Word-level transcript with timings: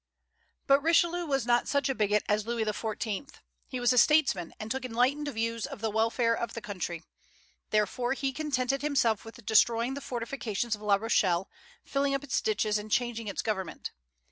But 0.65 0.81
Richelieu 0.81 1.27
was 1.27 1.45
not 1.45 1.67
such 1.67 1.87
a 1.87 1.93
bigot 1.93 2.23
as 2.27 2.47
Louis 2.47 2.63
XIV.; 2.65 3.33
he 3.67 3.79
was 3.79 3.93
a 3.93 3.99
statesman, 3.99 4.51
and 4.59 4.71
took 4.71 4.83
enlightened 4.83 5.27
views 5.27 5.67
of 5.67 5.79
the 5.79 5.91
welfare 5.91 6.33
of 6.33 6.55
the 6.55 6.59
country. 6.61 7.03
Therefore 7.69 8.13
he 8.13 8.33
contented 8.33 8.81
himself 8.81 9.23
with 9.23 9.45
destroying 9.45 9.93
the 9.93 10.01
fortifications 10.01 10.73
of 10.73 10.81
La 10.81 10.95
Rochelle, 10.95 11.51
filling 11.85 12.15
up 12.15 12.23
its 12.23 12.41
ditches, 12.41 12.79
and 12.79 12.89
changing 12.89 13.27
its 13.27 13.43
government. 13.43 13.91